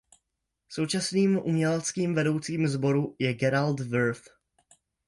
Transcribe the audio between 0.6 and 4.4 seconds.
Současným uměleckým vedoucím sboru je Gerald Wirth.